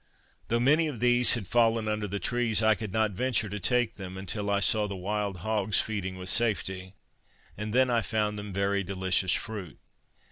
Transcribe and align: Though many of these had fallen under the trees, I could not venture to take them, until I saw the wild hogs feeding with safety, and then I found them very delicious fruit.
Though 0.47 0.59
many 0.59 0.87
of 0.87 0.99
these 0.99 1.33
had 1.33 1.45
fallen 1.45 1.87
under 1.87 2.07
the 2.07 2.17
trees, 2.19 2.63
I 2.63 2.73
could 2.73 2.91
not 2.91 3.11
venture 3.11 3.49
to 3.49 3.59
take 3.59 3.97
them, 3.97 4.17
until 4.17 4.49
I 4.49 4.59
saw 4.59 4.87
the 4.87 4.95
wild 4.95 5.37
hogs 5.45 5.79
feeding 5.79 6.17
with 6.17 6.27
safety, 6.29 6.95
and 7.55 7.71
then 7.71 7.91
I 7.91 8.01
found 8.01 8.39
them 8.39 8.51
very 8.51 8.81
delicious 8.83 9.31
fruit. 9.33 9.77